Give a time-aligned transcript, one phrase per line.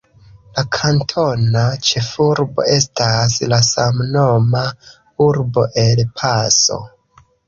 [0.53, 4.63] La kantona ĉefurbo estas la samnoma
[5.27, 6.79] urbo El Paso.